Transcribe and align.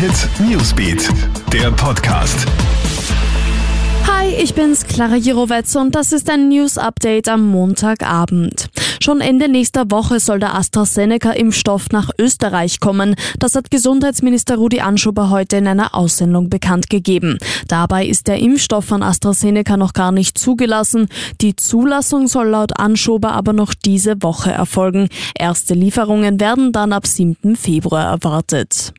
Hit 0.00 0.30
Newsbeat, 0.40 1.10
der 1.52 1.70
Podcast. 1.72 2.46
Hi, 4.06 4.28
ich 4.28 4.54
bin's, 4.54 4.86
Clara 4.86 5.16
Jirovetz 5.16 5.76
und 5.76 5.94
das 5.94 6.12
ist 6.12 6.30
ein 6.30 6.48
News 6.48 6.78
Update 6.78 7.28
am 7.28 7.46
Montagabend. 7.46 8.70
Schon 9.02 9.20
Ende 9.20 9.50
nächster 9.50 9.90
Woche 9.90 10.18
soll 10.18 10.38
der 10.38 10.54
AstraZeneca-Impfstoff 10.54 11.90
nach 11.92 12.08
Österreich 12.18 12.80
kommen. 12.80 13.14
Das 13.40 13.54
hat 13.54 13.70
Gesundheitsminister 13.70 14.56
Rudi 14.56 14.80
Anschober 14.80 15.28
heute 15.28 15.58
in 15.58 15.66
einer 15.66 15.94
Aussendung 15.94 16.48
bekannt 16.48 16.88
gegeben. 16.88 17.36
Dabei 17.68 18.06
ist 18.06 18.26
der 18.26 18.38
Impfstoff 18.38 18.86
von 18.86 19.02
AstraZeneca 19.02 19.76
noch 19.76 19.92
gar 19.92 20.12
nicht 20.12 20.38
zugelassen. 20.38 21.08
Die 21.42 21.56
Zulassung 21.56 22.26
soll 22.26 22.48
laut 22.48 22.78
Anschober 22.78 23.32
aber 23.32 23.52
noch 23.52 23.74
diese 23.74 24.22
Woche 24.22 24.50
erfolgen. 24.50 25.10
Erste 25.38 25.74
Lieferungen 25.74 26.40
werden 26.40 26.72
dann 26.72 26.94
ab 26.94 27.06
7. 27.06 27.54
Februar 27.54 28.06
erwartet. 28.06 28.94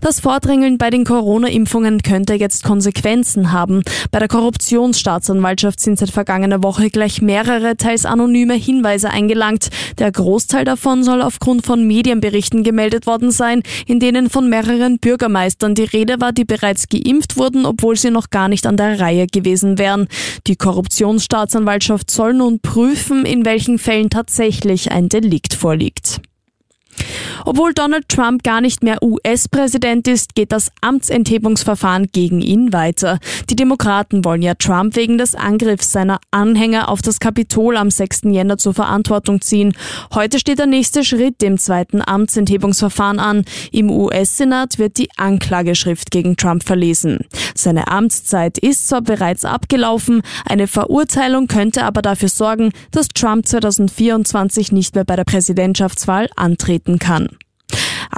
Das 0.00 0.20
Vordrängeln 0.20 0.78
bei 0.78 0.90
den 0.90 1.04
Corona-Impfungen 1.04 2.02
könnte 2.02 2.34
jetzt 2.34 2.64
Konsequenzen 2.64 3.52
haben. 3.52 3.82
Bei 4.10 4.18
der 4.18 4.28
Korruptionsstaatsanwaltschaft 4.28 5.80
sind 5.80 5.98
seit 5.98 6.10
vergangener 6.10 6.62
Woche 6.62 6.90
gleich 6.90 7.20
mehrere, 7.20 7.76
teils 7.76 8.06
anonyme 8.06 8.54
Hinweise 8.54 9.10
eingelangt. 9.10 9.68
Der 9.98 10.12
Großteil 10.12 10.64
davon 10.64 11.02
soll 11.02 11.20
aufgrund 11.22 11.66
von 11.66 11.86
Medienberichten 11.86 12.62
gemeldet 12.62 13.06
worden 13.06 13.30
sein, 13.30 13.62
in 13.86 14.00
denen 14.00 14.30
von 14.30 14.48
mehreren 14.48 14.98
Bürgermeistern 14.98 15.74
die 15.74 15.84
Rede 15.84 16.20
war, 16.20 16.32
die 16.32 16.44
bereits 16.44 16.88
geimpft 16.88 17.36
wurden, 17.36 17.66
obwohl 17.66 17.96
sie 17.96 18.10
noch 18.10 18.30
gar 18.30 18.48
nicht 18.48 18.66
an 18.66 18.76
der 18.76 19.00
Reihe 19.00 19.26
gewesen 19.26 19.78
wären. 19.78 20.08
Die 20.46 20.56
Korruptionsstaatsanwaltschaft 20.56 22.10
soll 22.10 22.34
nun 22.34 22.60
prüfen, 22.60 23.26
in 23.26 23.44
welchen 23.44 23.78
Fällen 23.78 24.10
tatsächlich 24.10 24.92
ein 24.92 25.08
Delikt 25.08 25.54
vorliegt. 25.54 26.20
Obwohl 27.48 27.72
Donald 27.72 28.10
Trump 28.10 28.42
gar 28.42 28.60
nicht 28.60 28.82
mehr 28.82 29.02
US-Präsident 29.02 30.06
ist, 30.06 30.34
geht 30.34 30.52
das 30.52 30.70
Amtsenthebungsverfahren 30.82 32.08
gegen 32.12 32.42
ihn 32.42 32.74
weiter. 32.74 33.20
Die 33.48 33.56
Demokraten 33.56 34.22
wollen 34.22 34.42
ja 34.42 34.52
Trump 34.52 34.96
wegen 34.96 35.16
des 35.16 35.34
Angriffs 35.34 35.90
seiner 35.90 36.20
Anhänger 36.30 36.90
auf 36.90 37.00
das 37.00 37.20
Kapitol 37.20 37.78
am 37.78 37.90
6. 37.90 38.24
Jänner 38.24 38.58
zur 38.58 38.74
Verantwortung 38.74 39.40
ziehen. 39.40 39.72
Heute 40.12 40.38
steht 40.38 40.58
der 40.58 40.66
nächste 40.66 41.04
Schritt 41.04 41.42
im 41.42 41.56
zweiten 41.56 42.02
Amtsenthebungsverfahren 42.02 43.18
an. 43.18 43.46
Im 43.72 43.90
US-Senat 43.90 44.78
wird 44.78 44.98
die 44.98 45.08
Anklageschrift 45.16 46.10
gegen 46.10 46.36
Trump 46.36 46.64
verlesen. 46.64 47.20
Seine 47.54 47.88
Amtszeit 47.88 48.58
ist 48.58 48.88
zwar 48.88 49.00
bereits 49.00 49.46
abgelaufen, 49.46 50.20
eine 50.44 50.66
Verurteilung 50.66 51.46
könnte 51.46 51.84
aber 51.84 52.02
dafür 52.02 52.28
sorgen, 52.28 52.72
dass 52.90 53.08
Trump 53.08 53.46
2024 53.46 54.70
nicht 54.70 54.94
mehr 54.94 55.04
bei 55.04 55.16
der 55.16 55.24
Präsidentschaftswahl 55.24 56.28
antreten 56.36 56.98
kann. 56.98 57.37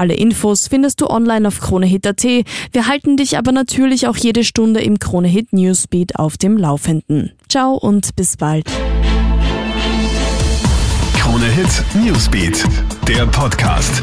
Alle 0.01 0.15
Infos 0.15 0.67
findest 0.67 1.03
du 1.03 1.11
online 1.11 1.47
auf 1.47 1.61
KroneHit.at. 1.61 2.25
Wir 2.25 2.87
halten 2.87 3.19
dich 3.19 3.37
aber 3.37 3.53
natürlich 3.53 4.09
auch 4.09 4.17
jede 4.17 4.45
Stunde 4.45 4.81
im 4.81 4.99
KroneHit 4.99 5.53
Newsbeat 5.53 6.17
auf 6.17 6.39
dem 6.39 6.57
Laufenden. 6.57 7.33
Ciao 7.51 7.75
und 7.75 8.17
bis 8.17 8.39
bald. 8.39 8.65
KroneHit 11.19 11.85
Newsbeat, 12.03 12.65
der 13.07 13.27
Podcast. 13.27 14.01